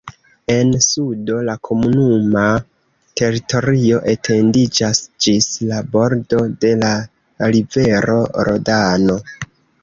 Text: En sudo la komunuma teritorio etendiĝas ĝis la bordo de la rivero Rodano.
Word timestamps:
En 0.51 0.69
sudo 0.83 1.41
la 1.49 1.53
komunuma 1.67 2.45
teritorio 3.21 3.99
etendiĝas 4.13 5.03
ĝis 5.27 5.51
la 5.73 5.83
bordo 5.97 6.41
de 6.67 6.73
la 6.81 6.91
rivero 7.55 8.19
Rodano. 8.51 9.21